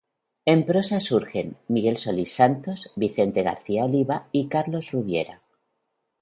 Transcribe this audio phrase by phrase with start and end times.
[0.51, 5.43] En prosa surgen Miguel Solís Santos, Vicente García Oliva y Carlos Rubiera.